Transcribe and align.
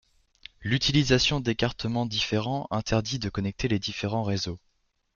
L'utilisation 0.61 1.39
d'écartements 1.41 2.07
différents 2.07 2.65
interdit 2.71 3.19
de 3.19 3.29
connecter 3.29 3.67
les 3.67 3.77
différents 3.77 4.23
réseaux. 4.23 4.57